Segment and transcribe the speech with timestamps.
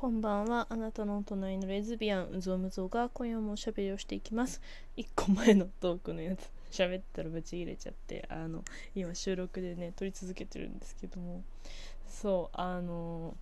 [0.00, 0.66] こんばんは。
[0.70, 4.62] あなたの隣のレズビアン、うぞうむぞが今夜もおしゃべりをしていきます。
[4.96, 11.42] 1個前のトークのやつ、 喋ったらぶち切れちゃって、あの、今収録でね、撮り続けてるんですけども、
[12.08, 13.36] そう、あの、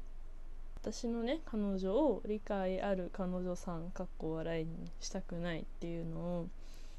[0.81, 6.49] 私のね、彼女を理解ある彼女さん、かっこ笑いにしたくないっていうのを、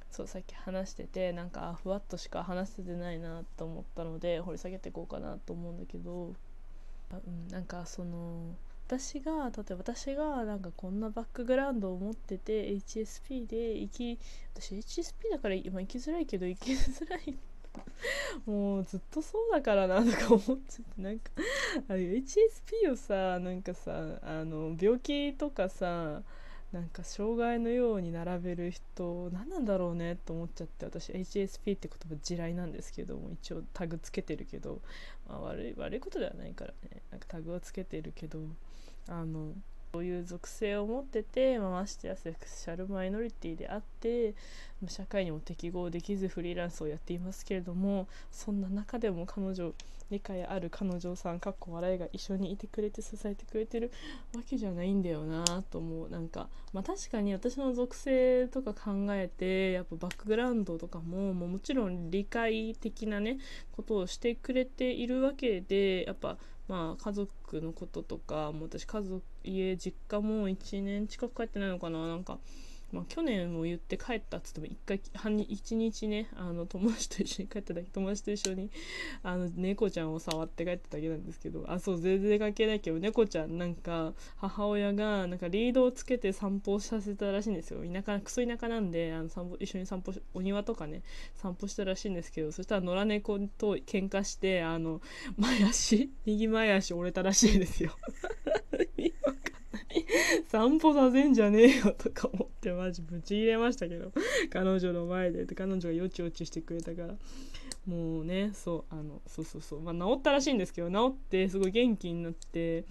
[0.10, 6.34] そうさっき話しててなんかふわっとしか話せてないなと思ったので掘り下げていこうかなと思うんだけど、
[7.12, 8.56] うん、なんかその
[8.90, 14.20] 私が例えば私がなんかこんなバックグラウンドを持ってて HSP で生き
[14.56, 17.38] 私 HSP だから今生きづらいけど生きづらい。
[18.48, 21.32] もうずっとそうだからなとか思っちゃってなんか
[21.88, 26.24] あれ HSP をさなんかさあの病気とかさ
[26.72, 34.82] なんか障害のように並べる人何なんだろうねと思っちゃって私 HSP って言葉地雷なんですけども一応タグつけてるけど、
[35.28, 38.40] まあ、悪い悪いことではないからねなんかタグをつけてるけど
[39.10, 39.54] あの
[39.92, 44.36] そういう属性を持ってて、まあ、ましてやセクシャルマイノリティであって
[44.88, 49.74] 社会にも適合できずフリーランスをやっていますけれどもそんな中でも彼女
[50.12, 53.92] 理解ある彼女さんかっこ笑いが一緒にいてくれて支えてくれてる
[54.36, 56.10] わけじゃないんだよなと思う。
[56.10, 63.38] なんかまあ確かに私の属性とか考えてやっぱバックグラウンドとかももうもちろん理解的なね
[63.72, 66.38] ことをしてくれているわけでやっぱ
[66.70, 72.08] まあ家族のこととかもう私家族家実家も1年近く帰ってないのかな。
[72.08, 72.38] なんか
[72.92, 78.72] まあ、去年も言って帰ったっつっても1回1日ねあの友達と一緒に帰っただけ友達と一緒に
[79.22, 87.82] あの猫ちゃんを触って帰っただけなんですけどあそう全然関係ないけど猫ちゃんなんか母親がなんかリードをつけて散歩させたらしいんですよ。
[87.84, 91.04] 田舎クソ田舎なんであの散歩一緒に散歩お庭とかね
[91.36, 95.02] 散歩したらしいんですけどそしたら野良猫と喧嘩してあの
[95.38, 97.92] 前足右前足折れたらしいですよ。
[100.48, 104.12] 散歩させんじゃねえよとか思ってマジブチ入れましたけど。
[104.50, 107.16] 彼女の前で彼女がよちよちしてくれたから。
[107.90, 109.82] もうねそうあのそうそうそう。
[109.82, 112.86] まあ治ったらしいんですけど治ってすごい元気になって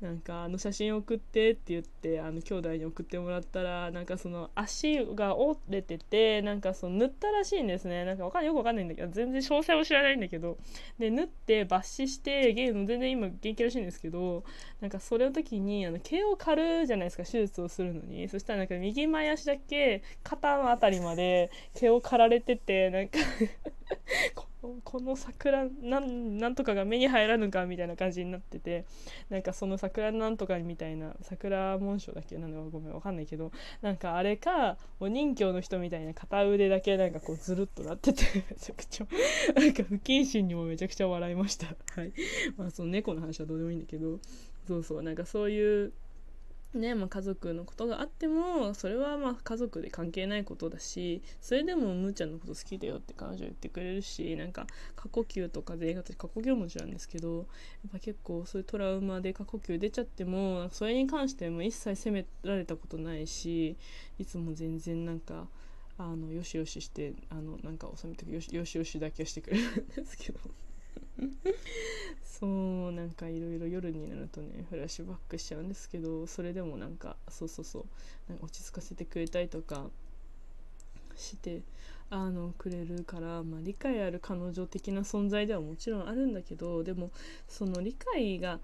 [0.00, 8.04] なんかあの写真送ってって言ってあの兄弟に送ってもらったらなんかその足が折れててなんかその塗ったらしいんですね。
[8.04, 10.56] なんかわかんないよくわかんないんだけど全然詳細を知らないんだけど。
[11.00, 14.44] で縫って抜歯してゲーム全然今元気らしいんですけど
[14.80, 18.28] なんかそれの時にあの毛を刈るじゃないですか手術をするのに。
[18.28, 23.18] そしたらなんか右前足だけ肩の辺りまで毛を刈られててなんか
[24.82, 28.84] この桜なんなんとかが目に入らぬかみたいな感じになってて
[29.30, 33.52] なんかその桜なんとかみたいな桜紋章だっけなんだかごめんわかんないけど
[33.82, 39.06] なんかあれかお人形の人みたいな片腕だけなんかこうずるっとなってて めちゃくちゃ
[39.54, 41.66] なんか不謹慎にもめちゃくちゃ笑いました。
[41.66, 42.12] はい。
[42.56, 44.18] まあその猫の話はどうでもいいんだけど
[44.66, 45.92] そうそうなんかそういう
[46.78, 57.46] ねまあ、家族のことがあってもそれはまあ家族で関係ないことだしそれでもむーちゃんのこと好きだよって彼女言ってくれるしなんか過呼吸とかで映画過呼吸文字なんですけどやっ
[57.92, 63.76] ぱ結構そういうトラウマで過呼吸出ちゃってもそれに関しても一切責められたことないし
[64.18, 65.46] いつも全然なんか
[65.96, 70.40] あのよしよししてあのなんか収めてよしよしよしだけしてくれるんですけど。
[72.22, 77.84] そうなんかいろいろ夜になるとねフラッシュバックしちゃうんですけどそれでもなんかそうそうそう
[78.28, 79.90] なんか落ち着かせてくれたりとか
[81.16, 81.62] して
[82.10, 87.10] あのくれるから、まあ、理解ある彼女的な存在ではもちろんあるんだけどでも
[87.48, 88.60] その理解が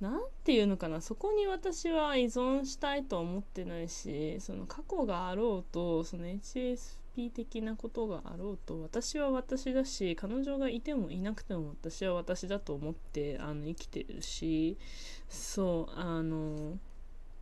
[0.00, 14.78] 何て言うのかなそこに私は依存したいとは思ってないしその過去があろうとその HSP 的なことがあろうと私は私だし彼女がいてもいなくても私は私だと思ってあの生きてるし
[15.28, 16.78] そうあの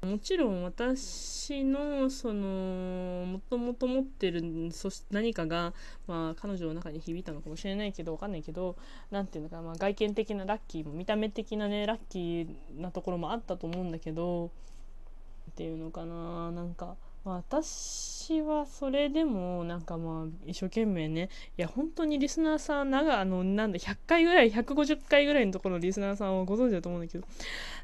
[0.03, 4.42] もちろん私のそのもともと持ってる
[4.72, 5.75] そし何かが、
[6.06, 8.76] まあ、彼女の中に響いたのかもしれないけどわかんないけど
[9.10, 16.97] 何て言うのかな、まあ、外見的なラッキーも見た目的なねラッキーなところもあったと思うんだけどっていうのかななんか。
[17.24, 21.28] 私はそれでもなんかまあ一生懸命ね
[21.58, 27.26] いや本当にリスナーさん長あのなんだ100回ぐらい150回ぐらいのところのリスナーさんをご存知だと思うんだけど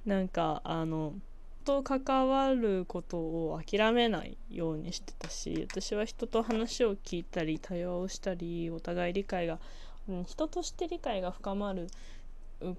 [0.06, 1.12] なんかあの
[1.66, 9.58] と関わることを諦めないようにしてたし私は人と話を聞いたり対話をしたりお互い理解が、
[10.26, 11.88] 人として理解が深まる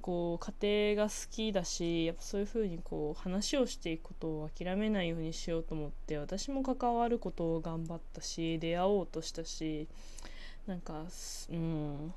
[0.02, 9.88] こう家庭が好きだしやっぱそういうふうにこう話をしていくことを諦めないようにしようと思って私も関わることを頑張ったし出会おうとしたし
[10.66, 11.04] なんか
[11.52, 12.14] うん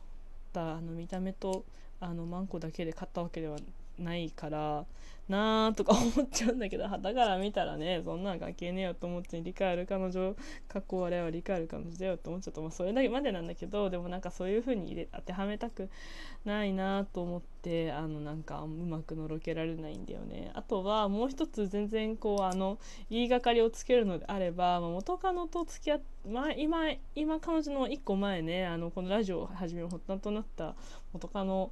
[0.52, 1.64] だあの見た目と
[2.00, 3.58] あのマンコだけで買ったわけでは
[4.00, 4.86] ないから
[5.30, 10.34] なあとか思っちゃうんだけどだから見たらねそんなん関係ねえよと思って理解ある彼女
[10.68, 15.88] 過去我は理解ある彼女だよと思っちゃったまあそれだけまでなんだけどでもなんかそういう風に入れ当てはめたく
[16.44, 20.50] ないなと思ってあのなんかうまくのろけられないんだよね。
[20.54, 30.74] あとはもう一つ全然こうあの言いがかりをつけるのであれば、まあ、元カノと付き合って、まあ、今今彼女の1個前ねあのこのラジオを始める発端となった
[31.12, 31.70] 元カノ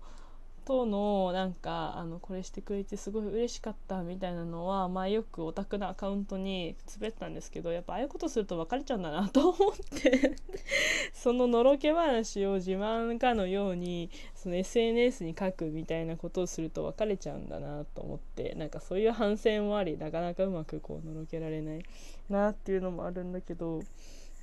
[0.68, 10.36] 等のなんかあのこれしてくれてすごい嬉しかったみたいなのは、まあ、よくオタクのアカウントに滑ったんですけどやっぱああいうことすると別れちゃうんだなと思って
[11.14, 21.82] そののろけ話を自慢かのようにその SNS に書くみたいなことをすると別れちゃうんだなと思ってなんかそういう反省もありなかなかうまくこうのろけられない
[22.28, 23.80] なっていうのもあるんだけど。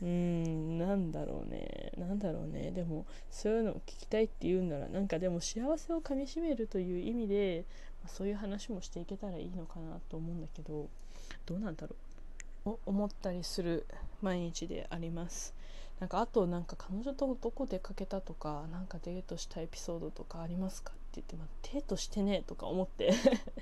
[0.01, 1.91] うーんなんだろうね。
[1.97, 2.71] なんだろうね。
[2.71, 7.65] でもそういうのを聞きたいって言うんならなんかでも幸せをかみしめるという意味で、
[8.03, 10.87] まあ、そういう話もしていけたらいいのかなと思うんだけど
[11.45, 11.95] どうなんだろう。
[12.65, 13.85] と思ったりする
[14.21, 15.53] 毎日であります。
[15.99, 20.91] なんかあとなんか彼女とどこ出かけたとかなんかデートしたエピソードとかありますか？
[21.15, 23.13] 言って、まあ、デートしてねとか思って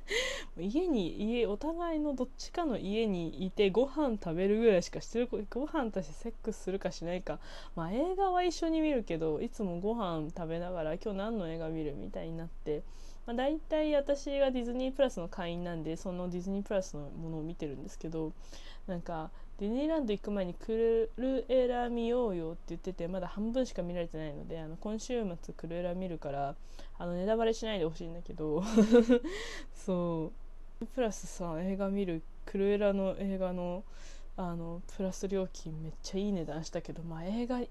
[0.57, 7.39] 家に家お互いのどっちかの家にいてご飯食べるぐらいしかしてるご飯としてセックスするかしないか
[7.75, 12.83] まあ映画は一緒に見るけどいつもご飯食べながら今日何の映画見るみたいになって。
[13.25, 18.33] まあ、大体私がディズニープラスの会員なんでそのディズニープラスのものを見てるんですけど
[18.85, 19.31] なんか
[19.63, 26.55] ディズニーランド行く前にクルエラ見ようよって言っててまだ半分しか見られてないのであの今週末クルエラ見るから
[26.97, 28.61] あのネタバレしないでほしいんだけど
[29.73, 30.43] そう。
[30.85, 33.85] プラスさ映画見るクルエラの映画の
[34.35, 37.61] あのプラス料金めっちゃいい値段したけどまあ映画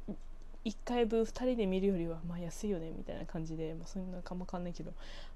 [0.65, 4.93] 1回分2人で見るよりはまあ安いよねみたいな感じで、まあ、そんなかもかんないけど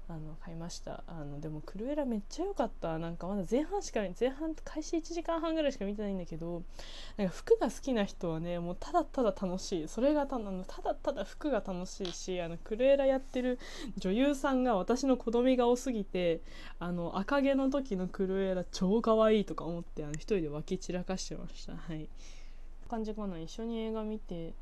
[0.09, 1.03] あの買いました。
[1.05, 2.97] あのでもクルエラめっちゃ良かった。
[2.97, 6.63] なんかまだ前半しか前半開始1時間半ぐらいしか見てないんだけど
[7.17, 9.87] なんか服が好きな人はねもうただただ楽しい。
[9.89, 13.59] それがたのただただ服が楽しいしあのクルエラやってる
[13.97, 16.39] 女優さんが私の子供が多すぎて
[16.79, 21.73] あの赤毛の時のクルエラ超可愛いとか思ってあの一人で脇散らかしてました。
[21.75, 22.07] はい。
[22.87, 23.37] 感じかな。
[23.37, 24.53] 一緒に映画見て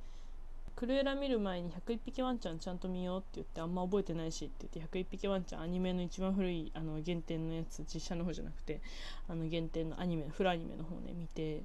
[0.76, 8.82] クルエラ見る前に101匹ワンちゃんちゃんと見ようって言ってあんま覚えてないしって言って101匹ワンちゃんアニメの一番古いあの原点のやつ実写の方じゃなくて
[9.30, 11.64] あの原点のアニメフルアニメの方ね見て。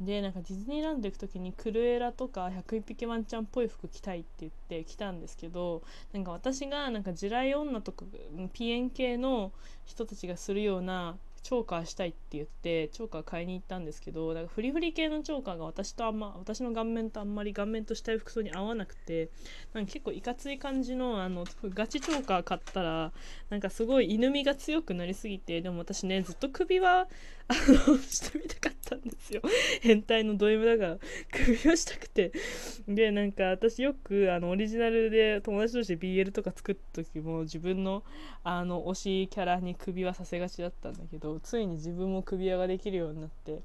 [0.00, 5.82] でなんかディズニーランド行く時にクルエラとか101匹ワンちゃんっぽい服着たいって言って来たんですけど
[6.14, 8.06] なんか私がなんか地雷女とか
[8.54, 9.52] ピエン系の
[9.84, 19.30] 人たちがするようなチョーカーしたいって言ってチョーカー買いに行ったんですけどだかフリフリ系のチョーカーが私とあんま私の顔面とあんまり顔面としたい服装に合わなくて
[19.72, 23.12] なんか結構いかつい感じのあのガチチョーカー買ったら
[23.48, 27.08] なんかすごい犬みが強くなりすぎてでも私ねずっと首は
[27.48, 27.54] あ
[27.88, 29.42] の してみたかったんですよ。
[29.80, 30.98] 変態のド M だから
[31.32, 32.32] 首をしたくて。
[32.86, 38.04] でなんか私よくあのオリジナルで友達同士で BL とか作った時も自分の
[38.44, 43.60] あの推しキャラに首はさせがちだったんだけどついに自分も首輪ができるようになって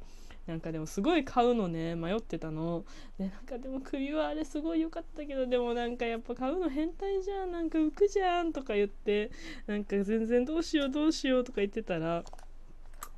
[0.46, 2.86] なんかでもすごい買うのね迷ってたの。
[3.18, 9.32] でなんかでも首輪あれすごい良かったけどでもなんかやっぱ買うの変態じゃんなんか浮くじゃんとか言って
[9.66, 12.24] なんか全然どうしようどうしようとか言ってたら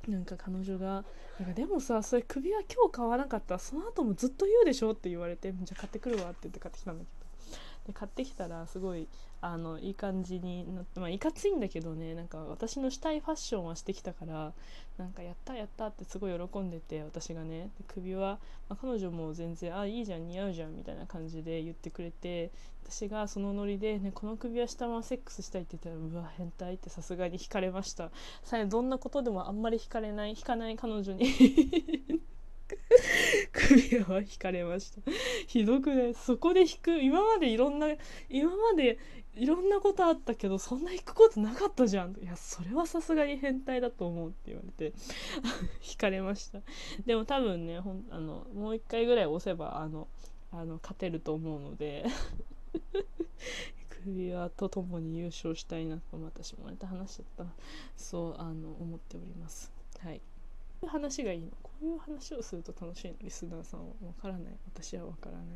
[0.08, 1.04] なんか彼女が
[1.38, 7.27] なんかでもさそれ首は今日買わなかったらその後もずっと言うでしょって言われてじゃあ買ってくるわって言って買ってきたんだけど。
[7.88, 9.08] で買ってきたらすごい
[9.40, 14.52] あのいい感じになってまあいかついんだけどねなんか私のしたいファッションはしてきたから
[14.98, 17.70] なんかやったやったってすごい喜んでて私がね。
[17.86, 22.50] 首は、まあ、彼女も全然あいいじゃん似合うじゃんみたいな感じで言ってくれて
[22.84, 28.10] 私がそのノリで、ね、この首はしたままセックスしたいって言ったらうわ変態ってさすがに惹かれました。
[28.42, 31.26] さどんなことでもあんまり惹かれない惹かない彼女に。
[33.58, 35.00] 首は引かれました。
[35.46, 36.98] ひどくねそこで引く？
[37.00, 37.88] 今までいろんな
[38.28, 38.98] 今まで
[39.34, 42.16] いろんなことあったけどそんな引くことなかったじゃん。
[42.22, 44.94] いやそれはさすがに変態だと思うって言われて。
[45.88, 46.60] 引かれました。
[47.04, 50.08] でも多分ねほんあのもう一回ぐらい押せばあの
[50.50, 52.06] あの勝てると思うので。
[54.04, 57.52] 首輪とともに優勝したいなと私もまた話しちゃった
[57.96, 59.72] そうあの思っております。
[59.98, 60.20] はい。
[60.86, 61.50] いう話がいいの？
[61.62, 63.14] こういう話をすると楽しいの？
[63.20, 64.52] リスナーさんは分からない。
[64.66, 65.46] 私は分からない。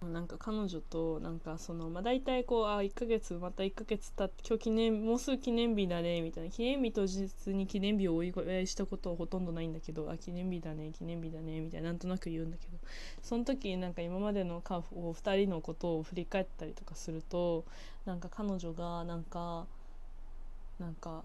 [0.00, 6.50] なんか彼女となんかそのまあ大体こうあ1ヶ月また1ヶ月経って今日記念もうすぐ記念日だねみたいな。
[6.50, 11.88] 記念日当日に記念日をお祝いしたことはほとんどないんだけどあ記念日だね記念日だねみたいな。
[11.88, 12.78] なんとなく言うんだけど。
[13.22, 17.64] その時なんか今までのカを2人のことを振り返ったりとかすると
[18.04, 19.66] なんか彼女がなんか
[20.78, 21.24] なんか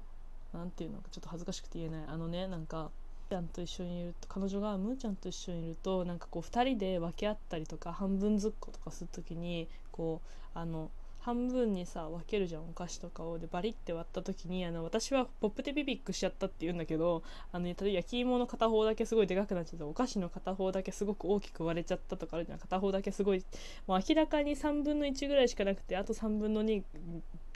[0.53, 2.03] なんていうのかちょっと恥ずかしくて言えない。
[2.07, 2.91] あのねなんか
[3.29, 10.21] ちゃんと一緒にいると彼女がむーちゃんと一緒にいるとなんかこう2人で分け合ったりとか半分ずっことかする時にこ
[10.55, 13.39] うあの半分にさ分けるじゃんお菓子とかを。
[13.39, 22.59] でバリって割った時にあの私はポップテビビックしちゃったって言うんだけどあの例えば焼き芋の片方だけすごいでかくなっちゃったお菓子の片方だけすごく大きく割れちゃったとかあるじゃん。
[22.59, 23.43] 片方だけすごい
[23.87, 26.83] もう明らかに3分の1ぐらいしかなくてあと3分の2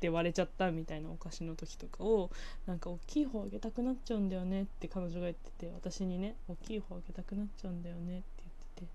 [0.01, 2.29] で割れちゃったみたいなお菓子の時とかを
[2.65, 8.85] なんか大きい方あげたくなっちゃうんだよねって彼女が言ってて私にね大きい方あげたくなっちゃうんだよねって言ってて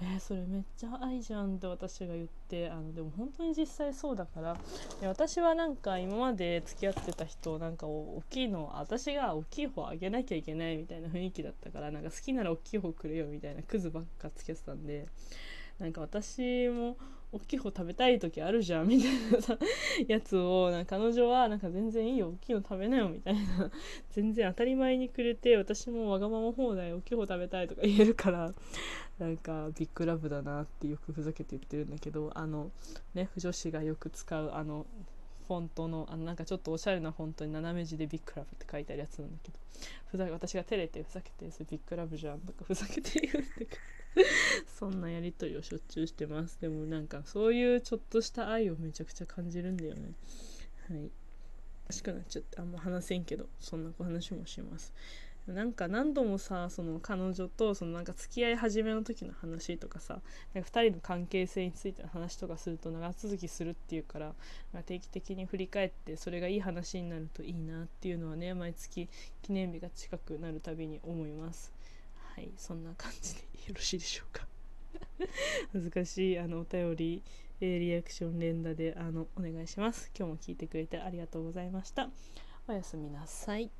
[0.00, 4.56] えー、それめっちゃ愛じゃんって私が言ってあのでも本当に実際そうだから
[5.02, 15.06] 私はなんか今まで付き合ってた人なんか大きいの私が大きい方あげなきゃいけないみたいな雰囲気だったからなんか好きなら大きい方くれよみたいなクズばっか付き合ってたんで
[15.78, 16.96] なんか私も
[17.32, 19.58] 大きい方食べたい時あるじゃんみたいな
[20.06, 23.40] やつをなんか彼女はなんか全然いいよ大きいの食べなよみたいな。
[24.12, 28.54] 全然当たり前にくれて私もわがまま放題大きい方食べたいとか言えるから。
[29.18, 32.72] なんかビッグラブだなってよくふざけて言ってるんだけどあの
[33.14, 34.84] ね不女子がよく使うあの
[35.46, 39.58] フォントのあのなんかちょっとおしゃれなフォントに斜め字でビッグラブって書いてあるやつなんだけど。
[40.06, 43.70] ふざ私が照れてふざけて「それビッグラブじゃん」とかふざけて言うんだけど
[44.82, 46.60] そんなやり取りをしょっちゅうしてます。
[46.60, 50.10] でもなんかそういうちょっとした愛をめちゃくちゃ感じるんだよね。
[50.90, 51.02] はい。
[51.84, 54.92] 欲しくなっちゃってあんま話せんけどそんな話もします。
[55.46, 60.20] なんか何度もさその彼女とそのなんか付き合い始めの時の話とかさ
[60.52, 64.34] なんか2人の関係性についての話とかすると長続きするっていうから、
[64.72, 69.08] まあ、定期的に振り返ってそれがいい話になるといいなっていうのはね毎月
[69.42, 71.72] 記念日が近くなるたびに思います。
[72.34, 72.50] はい。
[72.56, 74.51] そんな感じでよろしいでしょうか。
[75.72, 77.22] 難しいあのお便り、
[77.60, 80.10] えー、リアクション連打であのお願いします。
[80.16, 82.10] 今日も聞いてくれてありがとうございました。
[82.68, 83.70] おやすみなさい。